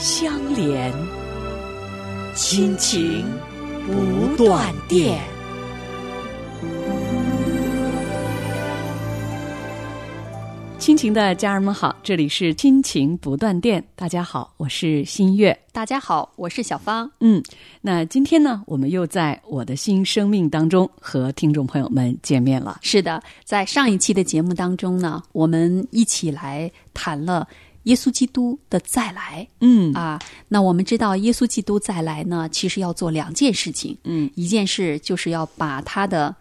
[0.00, 0.90] 相连，
[2.34, 3.22] 亲情
[3.86, 5.20] 不断电。
[10.78, 13.84] 亲情的家人们好，这里是亲情不断电。
[13.94, 15.54] 大家好，我是新月。
[15.70, 17.10] 大家好，我是小芳。
[17.20, 17.42] 嗯，
[17.82, 22.78] 那今天呢，我们又在我的新生命当中和听众朋友们见面了。
[22.80, 27.46] 是的，在上一期的节目当中呢，我们一起来谈了
[27.84, 29.46] 耶稣基督的再来。
[29.60, 33.96] 嗯啊，那我们知道耶稣基督再来呢，其实要做两件事情。
[34.04, 36.34] 嗯，一件事就是要把他的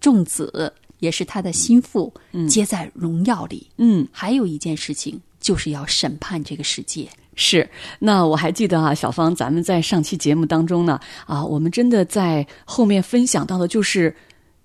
[0.00, 2.12] 众子，也是他的心腹，
[2.48, 3.66] 接在荣耀里。
[3.76, 7.08] 嗯，还有一件事情就是要审判这个世界。
[7.34, 7.68] 是。
[7.98, 14.14] 那我还记得啊，小芳，咱们在上期节目当中呢，啊，我们真的在后面分享到的就是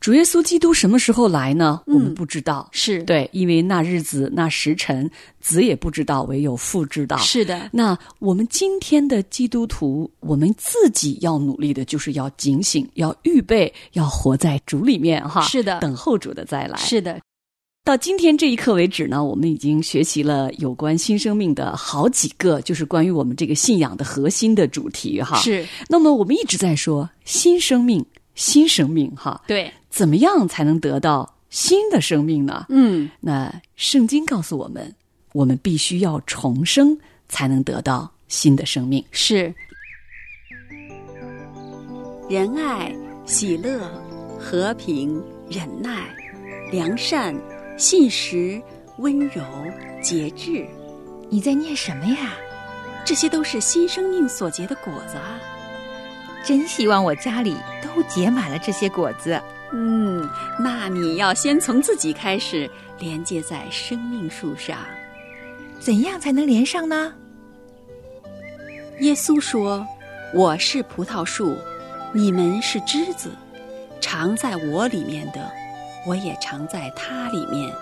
[0.01, 1.79] 主耶稣基督什么时候来呢？
[1.85, 2.67] 我们不知道。
[2.71, 5.07] 是对，因为那日子那时辰，
[5.39, 7.15] 子也不知道，唯有父知道。
[7.17, 15.41] 是的，那我们今天的基督徒，我们自己要努力的，就是要警醒，要预备，要活在主里面哈。
[15.41, 16.75] 是的等候主的再来。
[16.79, 17.21] 是的，
[17.85, 25.39] 到今天这一刻为止呢，我们已经学习了有关新生命的好几个，就是关于我们这个信仰的核心的主题哈。。
[25.39, 29.71] 是那么我们一直在说新生命，新生命哈，对。
[29.91, 32.65] 怎么样才能得到新的生命呢？
[32.69, 34.95] 嗯，那圣经告诉我们，
[35.33, 36.97] 我们必须要重生，
[37.27, 39.03] 才能得到新的生命。
[39.11, 39.53] 是
[42.29, 43.91] 仁爱、喜乐、
[44.39, 46.07] 和平、忍耐、
[46.71, 47.35] 良善、
[47.77, 48.59] 信实、
[48.97, 49.43] 温柔、
[50.01, 50.65] 节制，
[51.29, 52.33] 你在念什么呀？
[53.03, 55.37] 这些都是新生命所结的果子啊。
[56.45, 59.41] 真希望我家里都结满了这些果子。
[59.73, 64.77] 嗯，那你要先从自己开始，连接在生命树上。
[65.79, 67.13] 怎样才能连上呢？
[68.99, 69.87] 耶稣说
[70.35, 71.57] ：“我是葡萄树，
[72.13, 73.31] 你们是枝子，
[73.99, 75.49] 常在我里面的，
[76.05, 77.73] 我也常在他里面。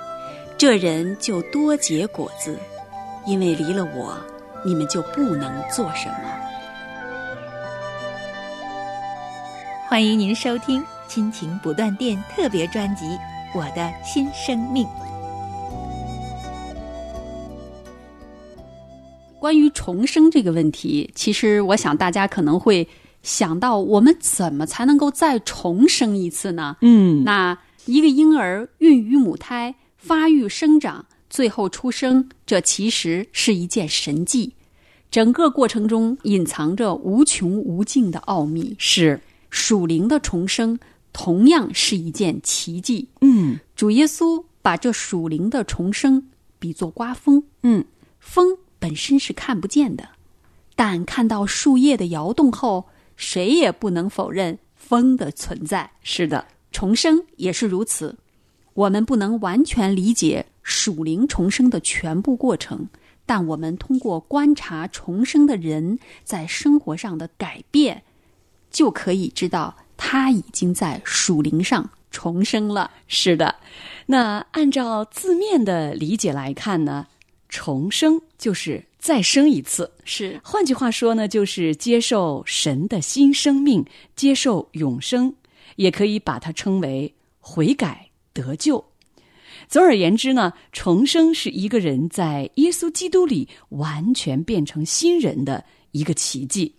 [0.58, 2.58] 这人就多结果子，
[3.26, 4.16] 因为离了我，
[4.64, 6.30] 你们就不能做什么。”
[9.90, 13.06] 欢迎您收听《亲情不断电》特别专辑
[13.56, 14.86] 《我的新生命》。
[19.40, 22.88] 关于重生这个问题，其实我想大家可能会
[23.24, 26.78] 想到，我们怎么才能够再重生一次呢？
[26.82, 34.54] 嗯那一个婴儿孕育母胎、发育生长，最后出生，这其实是一件神迹。
[35.10, 38.76] 整个过程中隐藏着无穷无尽的奥秘。
[38.78, 39.20] 是，
[39.50, 40.78] 属灵的重生
[41.14, 43.10] 同样是一件奇迹。
[43.22, 43.60] 嗯。
[43.76, 47.86] 主耶稣把这属灵的重生比作刮风，嗯，
[48.20, 50.10] 风本身是看不见的，
[50.76, 55.90] 但看到树叶的摇动后，谁也不能否认风的存在。
[56.04, 58.18] 是的，重生也是如此，
[58.74, 62.90] 我们不能完全理解属灵重生的全部过程，
[63.26, 68.04] 但我们通过观察重生的人在生活上的改变，
[68.70, 72.90] 就可以知道他已经在属灵上重生了。
[73.10, 73.54] 是的。
[74.06, 77.06] 那按照字面的理解来看呢，
[77.50, 79.92] 重生就是再生一次。
[80.06, 85.36] 是换句话说呢，就是接受神的新生命，接受永生，
[85.76, 88.84] 也可以把它称为悔改得救。
[89.68, 96.74] 总而言之呢，重生是一个人在耶稣基督里完全变成新人的一个奇迹。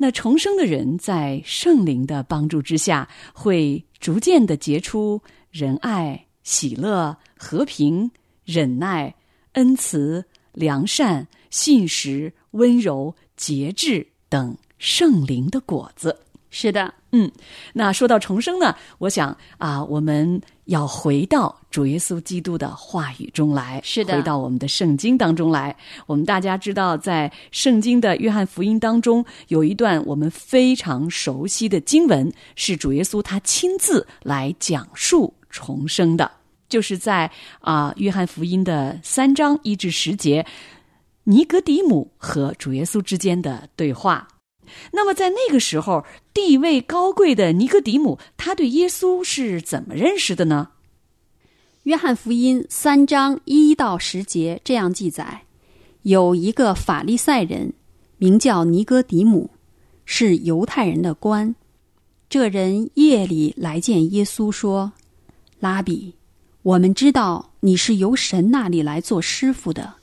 [0.00, 8.10] 那重生的人在圣灵的帮助之下，会逐渐的结出仁爱、喜乐、和平、
[8.44, 9.12] 忍耐、
[9.52, 16.16] 恩慈、良善、信实、温柔、节制等圣灵的果子。
[16.50, 17.30] 是的，嗯，
[17.74, 25.74] 那说到重生呢，我想啊，我们要回到主耶稣基督的话语中来，是的回到我们的圣经当中来。
[26.06, 36.30] 我们大家知道，在圣经的约翰福音当中，有一段我们非常熟悉的经文，是主耶稣他亲自来讲述重生的，
[36.68, 37.30] 就是在
[37.60, 40.44] 啊、约翰福音的三章一至十节。
[41.24, 44.28] 尼格底姆和主耶稣之间的对话。
[44.92, 50.70] 那么在那个时候，地位高贵的尼格底姆，他对耶稣是怎么认识的呢？
[51.84, 55.42] 约翰福音三章一到十节这样记载：
[56.02, 57.72] 有一个法利赛人，
[58.18, 59.50] 名叫尼哥底母，
[60.04, 61.54] 是犹太人的官。
[62.28, 64.92] 这人夜里来见耶稣，说
[65.60, 66.12] ：“拉比，
[66.62, 69.94] 我们知道你是由神那里来做师傅的，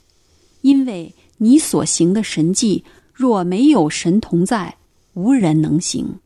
[0.62, 2.82] 因为你所行的神迹，
[3.16, 4.76] 若没有神同在，
[5.14, 6.20] 无人能行。”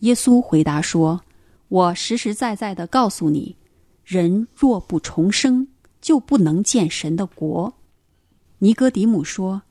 [0.00, 1.22] 耶稣回答说
[1.66, 3.56] ：“我实实在在的告诉你。”
[4.06, 5.66] 人若不重生，
[6.00, 7.74] 就不能见神的国。
[8.60, 9.62] 尼哥底母说：“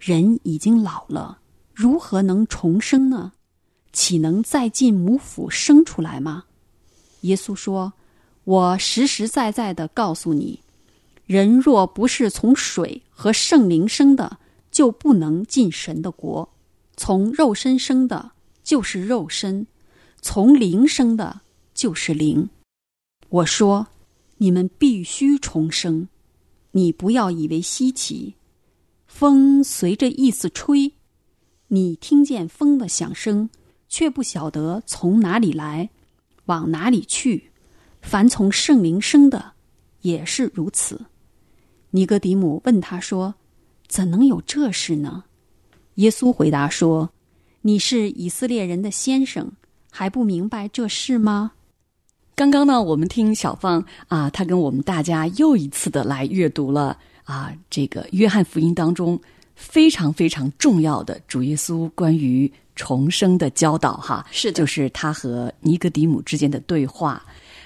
[0.00, 1.38] 人已经老了，
[1.72, 3.32] 如何能重生呢？
[3.92, 6.44] 岂能再进母腹生出来吗？”
[7.22, 7.92] 耶稣说
[8.44, 10.60] ：“我实实在在的告诉你，
[11.24, 14.38] 人若不是从水和圣灵生的，
[14.78, 16.48] 就不能进神的国。
[16.96, 18.30] 从肉身生的，
[18.62, 19.66] 就是肉身；
[20.20, 21.40] 从灵生的，
[21.74, 22.48] 就是灵。”
[23.28, 23.88] 我说
[24.38, 26.06] ：“你们必须重生，
[26.70, 28.36] 你不要以为稀奇。
[29.08, 30.92] 风随着意思吹，
[31.66, 33.50] 你听见风的响声，
[33.88, 35.90] 却不晓得从哪里来，
[36.44, 37.50] 往哪里去。
[38.00, 39.54] 凡从圣灵生的，
[40.02, 41.06] 也是如此。”
[41.90, 43.34] 尼哥底母问他说
[43.88, 45.24] ：“怎能有这事呢？”
[45.96, 47.10] 耶稣回答说
[47.62, 49.50] ：“你是以色列人的先生，
[49.90, 51.52] 还不明白这事吗？”
[52.36, 59.20] 刚刚呢，我们听小芳啊，她跟我们大家又一次的来阅读了啊，这个约翰福音当中
[59.56, 67.20] 非常非常重要的主耶稣关于重生的教导哈，是的，就是他和尼格底姆之间的对话。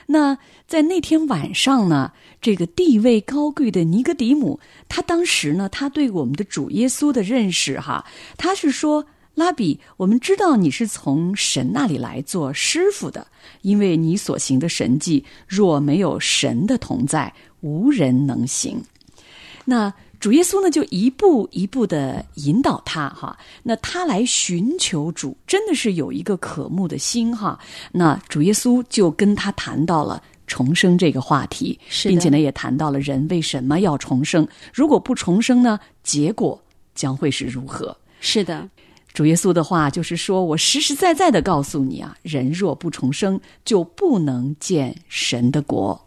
[0.06, 8.04] 那在那天晚上呢，这个地位高贵的尼格底姆，他当时呢，他对我们的主耶稣的认识哈，
[8.36, 9.06] 他是说。
[9.34, 13.26] 拉比，我们知道你是从神那里来做师傅的，
[13.62, 17.32] 因为你所行的神迹，若没有神的同在，
[17.62, 18.82] 无人能行。
[19.64, 19.90] 那
[20.22, 23.36] 主耶稣呢，就一步一步的引导他哈。
[23.60, 27.58] 那他来寻求主，真的是有一个渴慕的心哈。
[27.90, 34.46] 那主耶稣就跟他谈到了重生这个话题，并且呢，也谈到了人为什么要重生。
[34.72, 36.62] 如果不重生呢，结果
[36.94, 37.96] 将会是如何？
[38.20, 38.70] 是的。
[39.12, 46.00] 主耶稣的话就是说：“我实实在在的告诉你啊，人若不重生，就不能见神的国。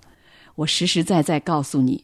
[0.55, 2.01] 我实实在在告诉你，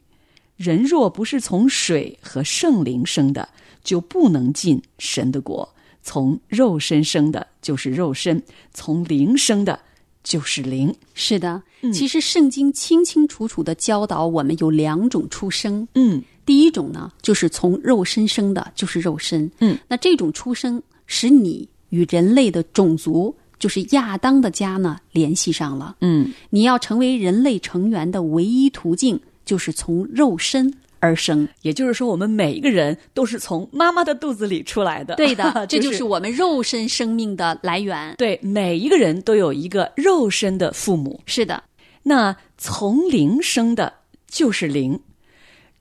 [0.61, 3.49] 人若不是从水和圣灵生的，
[3.83, 5.67] 就不能进神的国。
[6.03, 8.37] 从肉身生的，就是肉身；
[8.71, 9.79] 从灵生的，
[10.23, 10.93] 就是灵。
[11.15, 15.87] 是的，其实圣经清清楚楚的教导我们有两种出生。
[15.95, 19.51] 嗯，第一种呢，就是从肉身生的，就是肉身。
[19.61, 20.81] 嗯，那这种出生。
[21.13, 25.97] 使你与人类的种族，就是亚当的家呢，联系上了。
[25.99, 29.19] 嗯，你要成为人类成员的唯一途径，
[29.51, 31.45] 就是从肉身而生。
[31.61, 35.15] 也就是说，我们每一个人都是从妈妈的肚子里出来的。
[35.15, 38.15] 对的， 这就是我们肉身生命的来源。
[38.17, 41.19] 对，每一个人都有一个肉身的父母。
[41.25, 41.61] 是的，
[42.01, 43.93] 那从灵生的
[44.29, 44.97] 就是灵，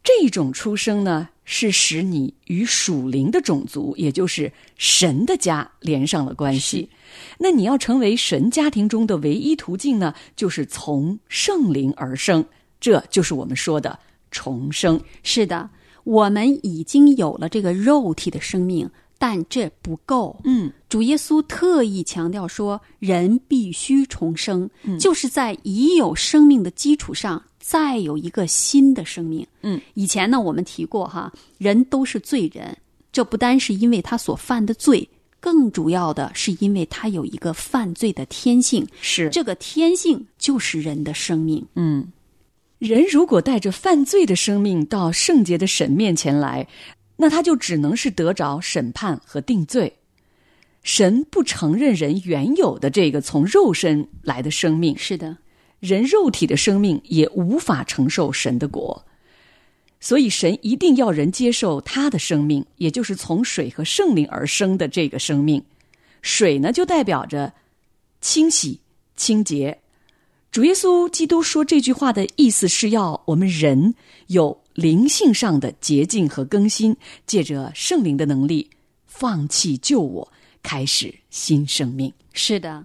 [0.03, 1.29] 这种出生呢？
[1.53, 6.89] 是使你与属灵的种族，也就是神的家连上了关系。
[7.39, 12.45] 那你要成为神家庭中的唯一途径呢，就是从圣灵而生，
[12.81, 13.99] 这就是我们说的
[14.31, 15.01] 重生。
[15.23, 15.69] 是的，
[16.05, 20.41] 我们已经有了这个肉体的生命，但这不够。
[20.45, 24.69] 嗯，主耶稣特意强调说，人必须重生，
[24.99, 27.43] 就是在已有生命的基础上。
[27.63, 32.77] 再有一个新的生命，嗯，以前呢我们提过哈，人都是罪人，
[33.13, 35.09] 这不单是因为他所犯的罪，
[35.39, 39.29] 更主要的是因为他有一个犯罪的天性，是。
[39.29, 42.11] 这个天性就是人的生命，嗯，
[42.81, 46.67] 人如果带着犯罪的生命到圣洁的神面前来，
[47.15, 49.93] 那他就只能是得着审判和定罪，
[50.83, 55.37] 神不承认人原有的这个从肉身来的生命，是的。
[55.79, 59.05] 人肉体的生命也无法承受神的国，
[60.01, 65.63] 所以神一定要人接受他的生命，也就是从水和圣灵而生的这个生命。
[66.23, 67.53] 水呢，就代表着
[68.23, 68.81] 清洗、
[69.17, 69.79] 清洁。
[70.51, 73.95] 主耶稣基督说这句话的意思是要我们人
[74.27, 78.69] 有灵性上的洁净和更新，借着圣灵的能力，
[79.07, 82.13] 放弃旧我，开始新生命。
[82.33, 82.85] 是的。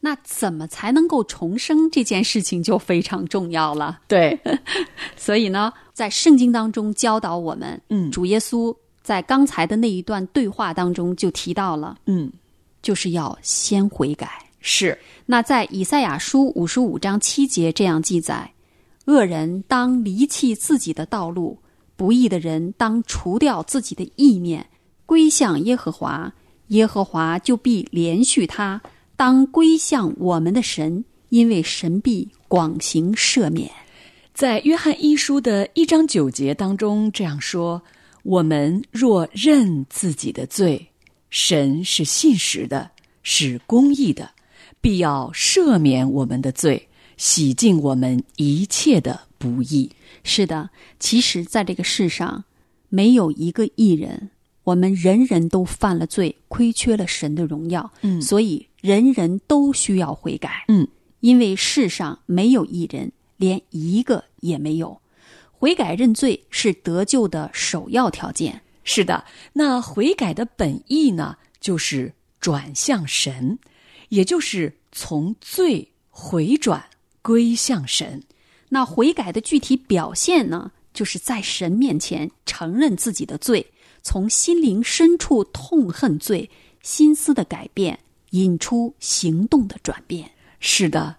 [0.00, 1.88] 那怎么才能够重生？
[1.90, 4.00] 这件事情就非常重要了。
[4.08, 4.40] 对，
[5.14, 12.32] 所以呢，在圣经当中教导我们，嗯主耶稣在刚才的那一段对话当中就提到了，嗯，
[12.80, 14.44] 就是要先悔改。
[14.62, 18.52] 是，那在以赛亚书五十五章七节这样记载：
[19.04, 21.58] 恶人当离弃自己的道路，
[21.96, 24.64] 不义的人当除掉自己的意念，
[25.04, 26.32] 归向耶和华，
[26.68, 28.80] 耶和华就必连续他。
[29.16, 33.70] 当归向我们的神，因为神必广行赦免。
[34.32, 37.82] 在约翰一书的一章九节当中这样说
[38.24, 40.88] ：“我们若认自己的罪，
[41.30, 42.90] 神是信实的，
[43.22, 44.30] 是公义的，
[44.82, 49.90] 必要赦免我们的罪，洗净我们一切的不义。
[50.24, 52.44] 是的，其实在这个世上，
[52.90, 54.30] 没有一个艺人，
[54.64, 57.90] 我们人人都犯了罪，亏缺了神的荣耀。
[58.02, 60.64] 嗯所以人人都需要悔改。
[60.68, 60.86] 嗯，
[61.20, 65.00] 因为世上没有一人，连一个也没有。
[65.52, 68.60] 悔改认罪是得救的首要条件。
[68.82, 73.56] 是的，那悔改的本意呢，就是转向神，
[74.12, 76.84] 也就是从罪回转
[77.22, 78.22] 归向神。
[78.68, 83.66] 那悔改的具体表现呢，就是在神面前承认自己的罪，
[84.02, 86.50] 从心灵深处痛恨罪，
[86.82, 87.98] 心思的改变，
[88.32, 90.30] 引出行动的转变。
[90.60, 91.16] 是的，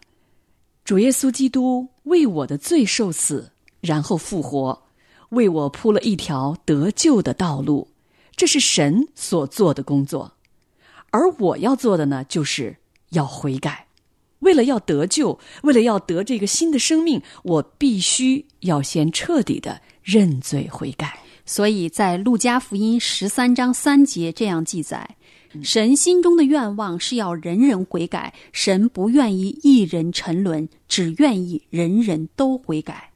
[0.86, 4.84] 主耶稣基督为我的罪受死，然后复活，
[5.30, 7.88] 为我铺了一条得救的道路。
[8.36, 10.34] 这是神所做的工作，
[11.10, 12.78] 而我要做的呢，就是
[13.14, 13.88] 要悔改。
[14.40, 21.18] 为了要得救，为了要得这个新的生命，我必须要先彻底的认罪悔改。
[21.46, 25.16] 所以在路加福音十三章三节这样记载：
[25.62, 33.12] 神心中的愿望是要人人悔改，神不愿意一人沉沦，只愿意人人都悔改。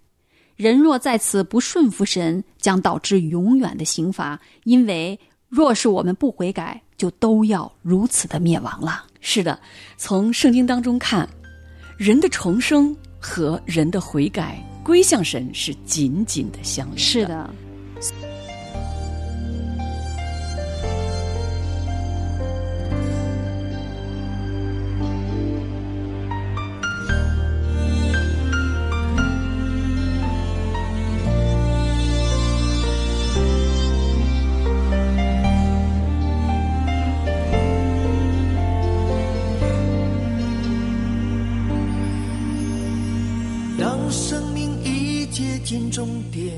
[0.56, 9.06] 人若在此不顺服神，将导致永远的刑罚，因为若是我们不悔改，就都要如此的灭亡了。
[9.22, 9.58] 是的，
[9.98, 11.27] 从圣经当中看，
[11.98, 16.98] 人的重生和人的悔改归向神是紧紧的相连。
[16.98, 17.50] 是，的，
[45.98, 46.54] 终点，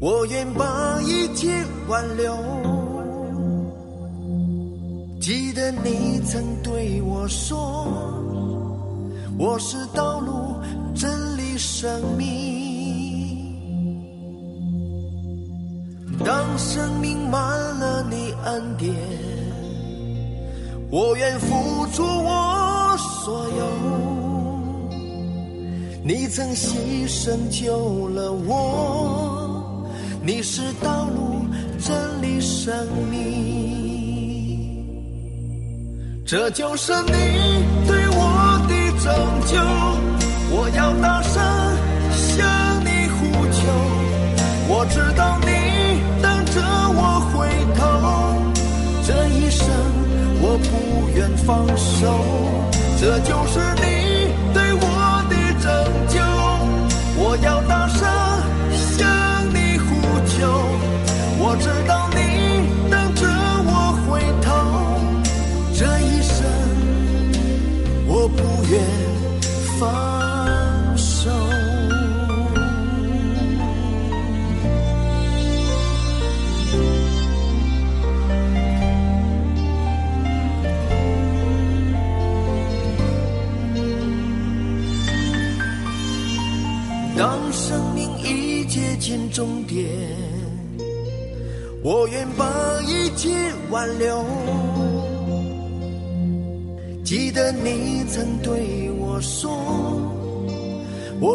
[0.00, 2.34] 我愿把一切挽留。
[5.20, 7.86] 记得你曾对我说，
[9.38, 10.56] 我是道路、
[10.94, 13.54] 真理、生命。
[16.24, 17.38] 当生命满
[17.78, 18.94] 了你恩典，
[20.90, 24.11] 我愿付出我所有。
[26.04, 29.86] 你曾牺牲救了我，
[30.20, 31.46] 你是道路、
[31.78, 32.74] 真理、生
[33.08, 34.82] 命。
[36.26, 37.12] 这就是你
[37.86, 39.14] 对我的拯
[39.46, 39.56] 救，
[40.50, 41.40] 我要大声
[42.16, 42.44] 向
[42.84, 43.20] 你呼
[43.52, 43.62] 求。
[44.68, 45.46] 我知道你
[46.20, 46.60] 等着
[46.96, 47.46] 我回
[47.78, 47.80] 头，
[49.06, 49.64] 这一生
[50.42, 50.70] 我不
[51.16, 52.10] 愿放手。
[53.00, 54.01] 这就是你
[57.32, 57.81] 我要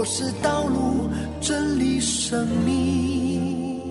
[0.10, 1.10] 是道路、
[1.42, 3.82] 真理、生命。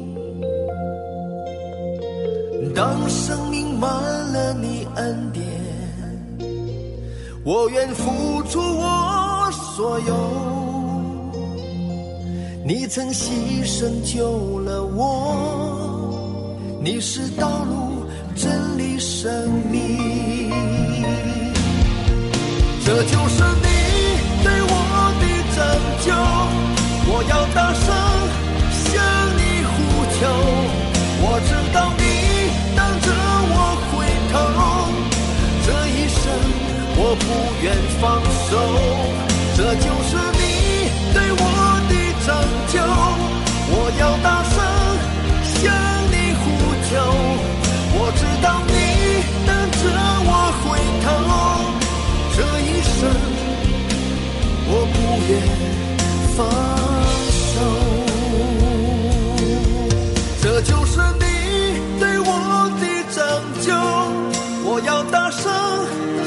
[2.75, 3.91] 当生命满
[4.33, 5.45] 了你恩典，
[7.45, 10.15] 我愿付出我所有。
[12.65, 13.31] 你曾牺
[13.65, 16.51] 牲救了我，
[16.83, 20.51] 你是道路、真理、生命。
[22.85, 23.76] 这就是你
[26.07, 26.09] 救。
[27.09, 27.85] 我要大声
[28.71, 28.87] 向
[29.37, 29.75] 你呼
[30.15, 30.19] 求，
[31.23, 32.03] 我知道你
[32.75, 33.07] 等着
[33.53, 33.55] 我
[33.91, 33.93] 回
[34.33, 34.35] 头，
[35.67, 36.23] 这一生
[36.97, 37.25] 我不
[37.63, 37.65] 愿
[38.01, 38.03] 放
[38.49, 38.51] 手。
[39.57, 40.43] 这就是你
[41.15, 41.43] 对我
[41.89, 41.93] 的
[42.27, 42.29] 拯
[42.69, 42.75] 救，
[43.73, 44.55] 我要大声
[45.45, 45.55] 向
[46.11, 46.45] 你呼
[46.89, 46.93] 求，
[47.95, 48.73] 我知道你
[49.47, 49.83] 等着
[50.29, 50.31] 我
[50.63, 50.65] 回
[51.05, 51.07] 头，
[52.37, 52.99] 这一生
[54.69, 54.95] 我不
[55.29, 55.31] 愿
[56.37, 56.47] 放
[57.33, 57.61] 手。
[60.43, 61.25] 这就是你
[61.99, 62.31] 对我
[62.81, 63.17] 的拯
[63.63, 63.73] 救，
[64.69, 65.51] 我要大声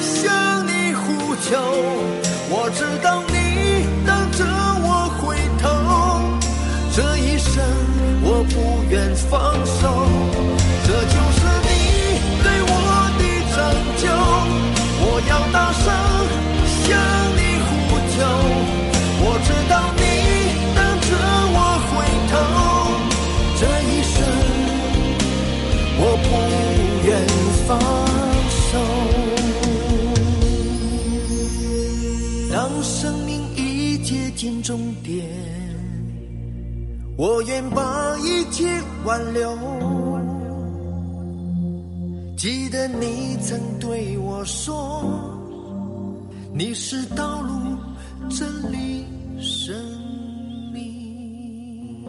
[0.01, 1.47] 向你呼求。
[2.51, 3.35] 我知道你
[4.05, 4.43] 等着
[4.81, 4.87] 我
[5.21, 5.65] 回头，
[6.95, 7.63] 这一生
[8.23, 10.18] 我不愿放手。
[37.19, 39.53] 我愿把一切挽留。
[42.37, 45.03] 记得你曾对我说，
[46.53, 47.75] 你是道路、
[48.29, 49.03] 真理、
[49.37, 49.75] 生
[50.73, 52.05] 命。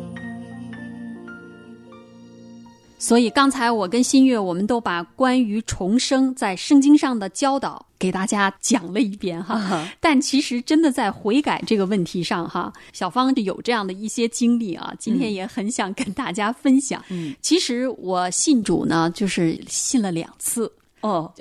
[2.96, 9.54] 所以刚才我跟新月，我们都把关于重生在圣经上的教导给大家讲了一遍哈。
[9.54, 17.04] 啊但其实真的在悔改这个问题上哈，小芳就有这样的一些经历啊，今天也很想跟大家分享。
[17.10, 21.32] 嗯，其实我信主呢，就是信了两次，哦，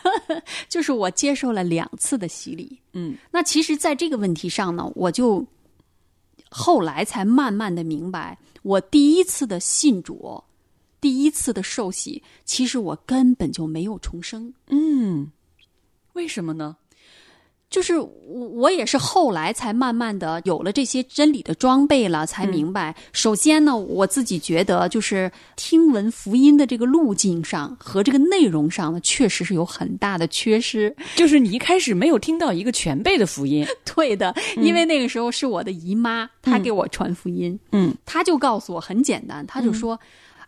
[0.68, 2.78] 就是我接受了两次的洗礼。
[2.92, 5.44] 嗯那其实，在这个问题上呢，我就
[6.50, 10.44] 后来才慢慢的明白，我第一次的信主，
[11.00, 14.52] 第一次的受洗，其实我根本就没有重生。
[14.68, 15.32] 嗯，
[16.14, 16.76] 为什么呢？
[17.70, 22.94] 就是我，我也是后来才慢慢的有了这些真理的装备了，才明白。
[23.12, 30.94] 首先呢，我自己觉得就是听闻福音的这个路径上和这个内容上呢，确实是有很大的缺失。
[31.16, 37.92] 就是你一开始没有听到一个全备的福音， 对的，因为那个时候是我的姨妈，她给我传福音，嗯。
[38.06, 39.98] 她就告诉我很简单，她就说：“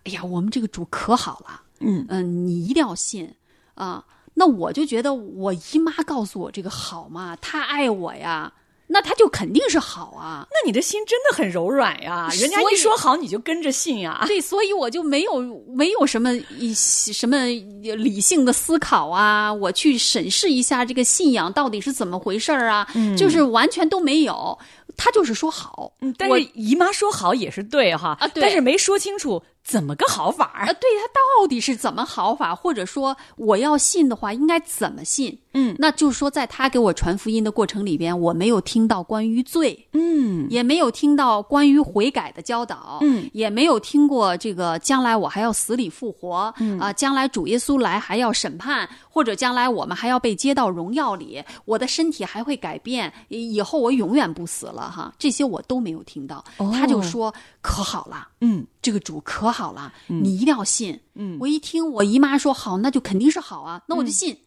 [0.05, 2.07] 哎呀，我们这个主可好了，嗯。
[2.09, 3.29] 嗯，你一定要信。
[3.74, 4.05] 啊。”
[4.38, 8.53] 那我就觉得我姨妈告诉我这个好嘛，她爱我呀，
[8.88, 10.46] 那她就肯定是好啊。
[10.51, 14.25] 那你的心真的很柔软呀，人家一说好你就跟着信呀。
[14.27, 24.59] 对，所以我就没有没有什么一什么理性的思考啊，我去审视一下这个信仰到底是怎么回事儿啊，就是完全都没有。
[24.99, 30.66] 他就是说好，嗯，但是姨妈说好也是对哈，啊对但是没说清楚怎么个好法啊，儿。
[30.74, 35.37] 对他到底是怎么好法，或者说我要信的话，应该怎么信？
[35.59, 56.44] 嗯那就是说，在他给我传福音的过程里边，我没有听到关于罪，嗯也没有听到关于悔改的教导，嗯，也没有听过这个将来我还要死里复活，嗯啊、将来主耶稣来还要审判，或者将来我们还要被接到荣耀里，我的身体还会改变，以以后我永远不死了哈，这些我都没有听到。
[56.59, 57.33] 哦他就说
[57.66, 60.98] 可好了，嗯这个主可好了，你一定要信。
[61.14, 64.38] 嗯，我一听我姨妈说好，那就肯定是好啊，那我就信。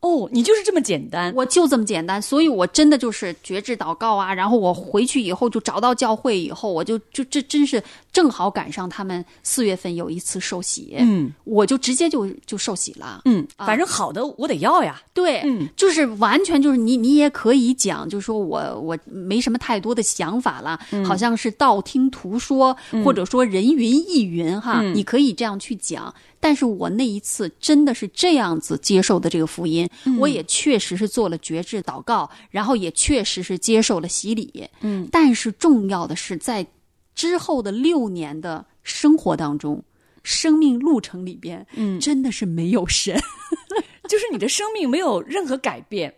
[0.00, 1.32] 哦，你就是这么简单。
[1.34, 7.82] 我就这么简单，所以我真的就是觉志祷告啊，然后我回去以后就找到教会以后，我就就这真是
[8.12, 13.22] 正好赶上他们四月份有一次受洗，嗯我就直接就就受洗了。
[13.24, 15.02] 嗯，啊反正好的我得要呀。
[15.12, 26.14] 对，嗯就是完全就是你，你也可以讲，就是说我我没什么太多的想法了，嗯好像是道听途说，或者说人云亦云哈，嗯你可以这样去讲。
[26.40, 30.18] 但是我那一次真的是这样子接受的这个福音，嗯。
[30.18, 34.68] 我也确实是做了觉志祷告，然后也确实是接受了洗礼。
[34.80, 36.66] 嗯，但是重要的是在
[37.14, 39.82] 之后的六年的生活当中。
[40.22, 42.00] 生命路程里边，嗯。
[42.00, 43.16] 真的是没有神，
[44.08, 46.12] 就是你的生命没有任何改变。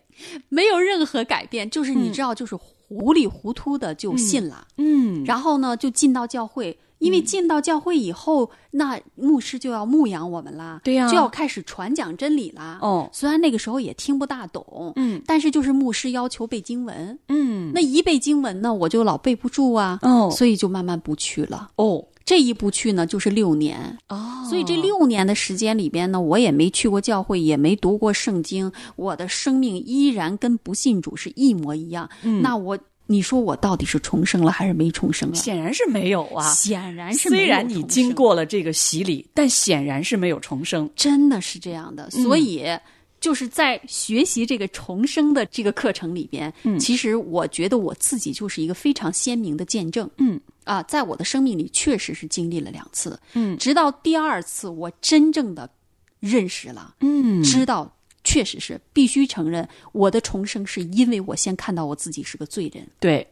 [0.48, 5.22] 没有任何改变，就是你知道，就是糊里糊涂的就信了，嗯。
[5.24, 11.08] 然后呢就进到教会，因为进到教会以后，那牧师就要牧养我们啦，对呀。
[11.08, 12.78] 就要开始传讲真理啦。
[12.82, 13.08] 哦。
[13.12, 15.22] 虽然那个时候也听不大懂，嗯。
[15.26, 17.72] 但是就是牧师要求背经文，嗯。
[17.74, 20.30] 那一背经文呢，我就老背不住啊，哦。
[20.30, 21.70] 所以就慢慢不去了。
[21.76, 23.98] 哦，这一不去呢就是六年。
[24.08, 24.44] 哦。
[24.48, 32.08] 所以这六年的时间里边呢，我也没去过教会，也没读过圣经，我的生命依然跟不信主是一模一样。
[32.42, 35.34] 那我，你说我到底是重生了还是没重生啊？
[35.34, 36.48] 显然是没有啊。
[36.52, 40.88] 显然是没有虽然你经过了这个洗礼，但显然是没有重生。
[40.94, 42.64] 真的是这样的，所以。
[43.20, 55.68] 就是在学习这个重生的这个课程里边，嗯，其实我觉得我自己就是一个非常鲜明的见证，嗯啊，在我的生命里确实是经历了两次，嗯直到第二次我真正的
[56.20, 57.92] 认识了，嗯知道
[58.28, 63.26] 确实是必须承认我的重生是因为我先看到我自己是个罪人，对，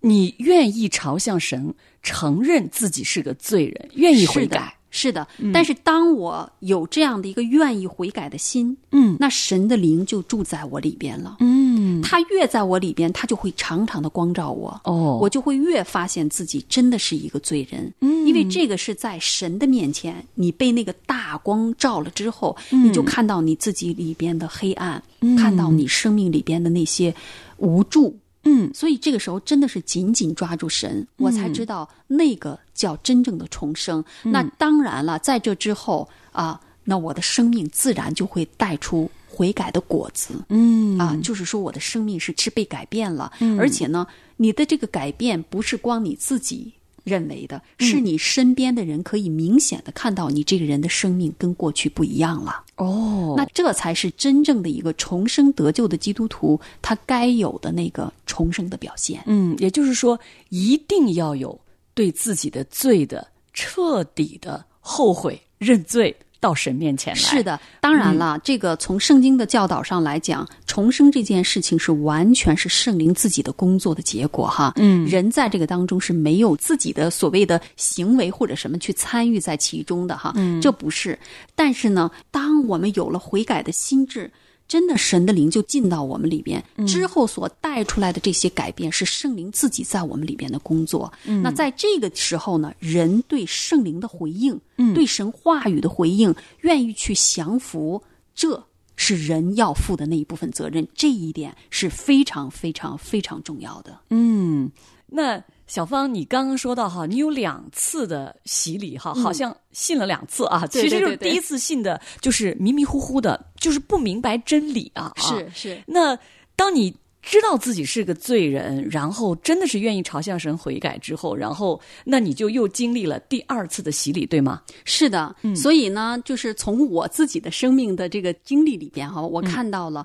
[0.00, 4.74] 你愿意朝向神，承认自己是个罪人，愿意悔改。
[4.90, 11.36] 是的，但是当我有这样的一个愿意悔改的心，嗯那神的灵就住在我里边了。
[11.40, 14.80] 嗯，他越在我里边，他就会常常的光照我。
[14.84, 17.92] 哦我就会越发现自己真的是一个罪人。
[18.00, 25.02] 嗯，因为这个是在神的面前，你被那个大光照了之后，你就看到你自己里边的黑暗，
[25.38, 27.14] 看到你生命里边的那些
[27.58, 28.16] 无助。
[28.44, 34.04] 嗯，所以这个时候真的是紧紧抓住神，我才知道那个叫真正的重生。
[34.22, 40.34] 那当然了，在这之后啊，那我的生命自然就会带出悔改的果子。
[40.48, 40.98] 嗯。
[40.98, 46.72] 啊，就是说我的生命是是被改变了，而且呢，你的这个改变不是光你自己
[47.04, 52.64] 认为的，是你身边的人可以明显的看到你这个人的生命跟过去不一样了。
[52.76, 59.22] 哦，那这才是真正的一个重生得救的基督徒他该有的那个重生的表现。
[59.26, 61.58] 嗯，也就是说，一定要有
[61.94, 67.20] 对自己的罪的彻底的后悔、认罪，到神面前来。
[67.20, 74.72] 是，的，当然了，这个从圣经的教导上来讲，重生这件事情是完全是圣灵自己的工作的结果哈。
[74.76, 80.32] 嗯人在这个当中是没有自己的所谓的行为或者什么去参与在其中的哈。
[80.34, 81.18] 嗯，这不是。
[81.54, 84.30] 但是呢，当我们有了悔改的心智。
[84.70, 91.12] 真的，神的灵就进到我们里边，之后所带出来的这些改变，是圣灵自己在我们里边的工作。
[91.42, 94.56] 那在这个时候呢，人对圣灵的回应，
[94.94, 98.00] 对神话语的回应，愿意去降服，
[98.32, 100.86] 这是人要负的那一部分责任。
[100.94, 103.98] 这一点是非常非常非常重要的。
[104.10, 104.70] 嗯，
[105.08, 110.64] 那小芳，你刚刚说到哈，你有两次的洗礼哈，好像信了两次啊。
[110.64, 115.12] 嗯其实就是第一次信的，就是迷迷糊糊的，就是不明白真理啊。
[115.16, 116.18] 是是，那
[116.56, 124.60] 当你知道自己是个罪人，然后真的是愿意朝向神悔改之后，然后那你就又经历了第二次的洗礼，对吗？
[124.84, 130.04] 是的，所以呢，就是从我自己的生命的这个经历里边哈，我看到了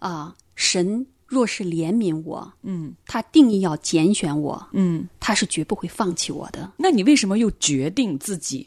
[0.00, 2.94] 啊、神若是怜悯我，嗯。
[3.06, 6.70] 他定义要拣选我，嗯，他是绝不会放弃我的。
[6.76, 8.66] 那你为什么又决定自己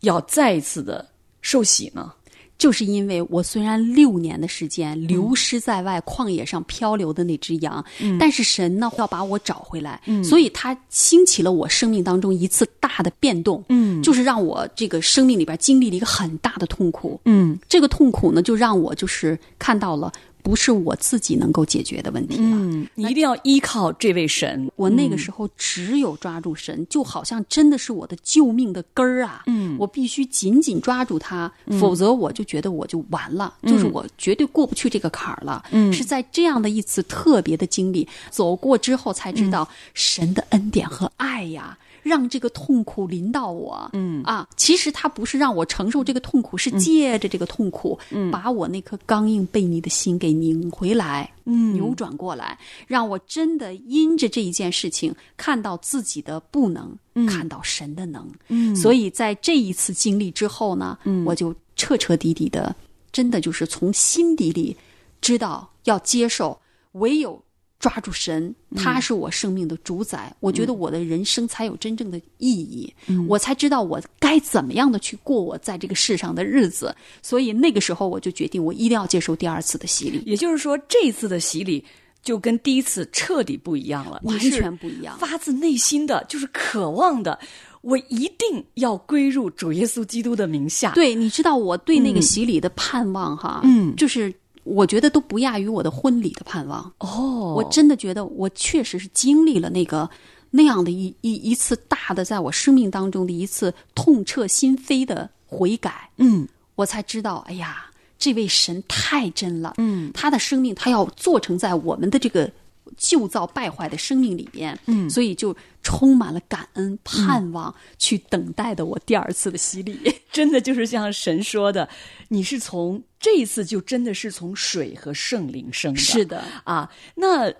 [0.00, 1.08] 要再一次的
[1.40, 2.12] 受洗呢？
[2.56, 7.84] 就是因为我虽然六年的时间流失在外旷野上漂流的那只羊，
[8.18, 14.00] 但是神呢要把我找回来，所以他兴起了我生命当中一次大的变动，嗯。
[14.04, 17.58] 就是让我这个生命里边经历了一个很大的痛苦，嗯。
[17.68, 20.12] 这个痛苦呢就让我就是看到了
[20.44, 22.42] 不是我自己能够解决的问题了。
[22.42, 24.70] 嗯，你一定要依靠这位神。
[24.76, 29.42] 我那个时候只有抓住神，就好像真的是我的救命的根儿啊！
[29.46, 35.64] 嗯我必须紧紧抓住它，否则我就觉得我就完了，就是我绝对过不去这个坎儿了。
[35.70, 41.78] 嗯是在这样的一次特别的经历走过之后，才知道神的恩典和爱呀。
[42.04, 44.22] 让这个痛苦临到我，嗯。
[44.22, 48.30] 啊，其实他不是让我承受这个痛苦，是借着这个痛苦，嗯。
[48.30, 51.72] 把我那颗刚硬悖逆的心给拧回来，嗯。
[51.72, 58.30] 扭转过来，让我真的因着这一件事情看到自己的不能，看到神的能。
[58.48, 58.76] 嗯。
[58.76, 62.76] 所以在这一次经历之后呢，我就彻彻底底的，
[63.10, 64.76] 真的就是从心底里
[65.20, 66.60] 知道要接受，
[66.92, 67.42] 唯有
[67.84, 70.34] 抓住神，他是我生命的主宰。
[70.40, 72.90] 我觉得我的人生才有真正的意义，
[73.28, 76.96] 我才知道我该怎么样的去过我在这个世上的日子。
[77.20, 80.22] 所以那个时候我就决定，我一定要接受第二次的洗礼。
[80.24, 81.84] 也就是说，这次的洗礼
[82.22, 87.38] 就跟第一次彻底不一样了，完全不一样发自内心的就是渴望的，
[87.82, 94.32] 我一定要归入主耶稣基督的名下。，对，你知道我对那个洗礼的盼望哈，嗯就是
[94.64, 96.92] 我觉得都不亚于我的婚礼的盼望。
[96.98, 100.10] 哦，我真的觉得我确实是经历了那个
[100.50, 106.48] 那样的一一一次大的，在我生命当中的一次痛彻心扉的悔改，嗯。
[106.76, 107.86] 我才知道，哎呀，
[108.18, 112.50] 这位神太真了，嗯，他的生命他要做成在我们的这个
[112.96, 115.08] 旧造败坏的生命里边，嗯。
[115.10, 119.98] 所以就充满了感恩、盼望，去等待的我第二次的洗礼。
[120.32, 121.88] 真的就是像神说的，
[122.28, 127.52] 你是从这一次就真的是从水和圣灵生的，是的，啊，那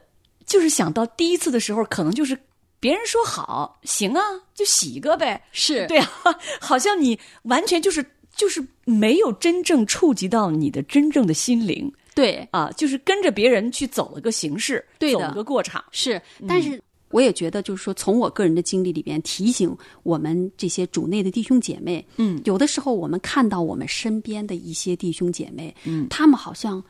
[0.45, 2.39] 就是想到第一次的时候，可能就是
[2.81, 4.21] 别人说好，行啊，
[4.55, 5.87] 就洗一个呗，是。
[5.87, 6.09] 对啊，
[6.61, 22.41] 好像你完全就是就是没有真正触及到你的真正的心灵对，啊，就是跟着别人去走了个形式，对的走了个过场，是，但是我也觉得，就是说，从我个人的经历里边提醒我们这些主内的弟兄姐妹，嗯。
[22.45, 26.83] 有的时候我们看到我们身边的一些弟兄姐妹，嗯，他们好像。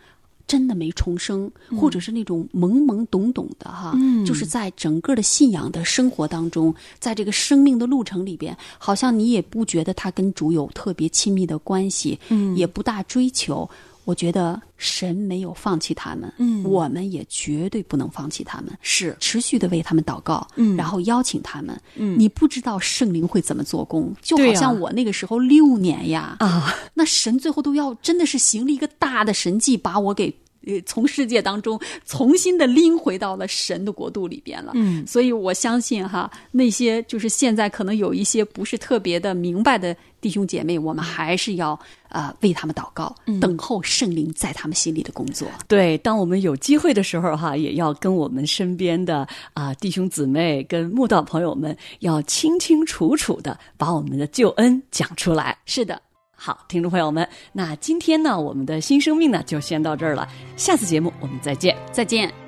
[0.47, 4.23] 真的没重生，或者是那种懵懵懂懂的哈，嗯。
[4.27, 13.67] 就是在整个的信仰的生活当中，在这个生命的路程里边，好像你也不觉得他跟主有特别亲密的关系，嗯，也不大追求。
[14.05, 19.17] 我觉得神没有放弃他们，嗯，我们也绝对不能放弃他们，是。
[19.21, 20.77] 持续的为他们祷告，嗯。
[20.77, 22.19] 然后邀请他们，嗯。
[22.19, 30.35] 你不知道圣灵会怎么做工，就好像我那个时候六年呀，啊，那神最后都要真的是行了一个大的神迹，把我给。
[30.67, 34.73] 呃，从世界当中重新的拎回到了神的国度里边了。
[34.75, 35.07] 嗯。
[35.07, 41.73] 所以我相信哈，那些就是现在可能有一些不是特别的明白的弟兄姐妹，我们还是要
[42.09, 45.47] 啊、呃为他们祷告，等候圣灵在他们心里的工作。
[45.69, 55.55] 对，当我们有机会的时候哈，也要跟我们身边的啊、弟兄姊妹、跟慕道朋友们，要清清楚楚的把我们的救恩讲出来。
[55.67, 56.01] 是的，
[56.35, 61.77] 好，听众朋友们，那今天呢，我们的新生命呢就先到这儿了，下次节目我们再见。
[61.93, 62.44] 再见。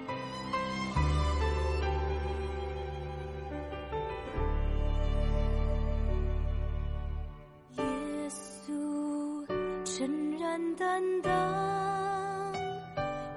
[10.87, 12.55] 担当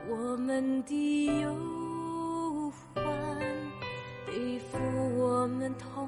[0.07, 3.03] 我们的忧患，
[4.27, 4.77] 背负
[5.17, 6.07] 我们痛